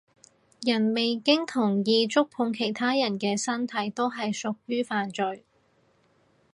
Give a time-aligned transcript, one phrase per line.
[0.63, 5.43] 人未經同意觸碰其他人嘅身體都係屬於犯罪